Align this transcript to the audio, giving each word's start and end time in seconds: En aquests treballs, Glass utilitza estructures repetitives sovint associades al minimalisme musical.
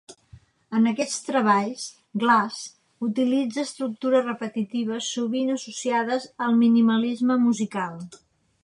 En 0.77 0.91
aquests 0.91 1.19
treballs, 1.25 1.83
Glass 2.23 2.57
utilitza 3.09 3.67
estructures 3.69 4.27
repetitives 4.31 5.11
sovint 5.19 5.53
associades 5.59 6.31
al 6.49 6.61
minimalisme 6.65 7.41
musical. 7.49 8.07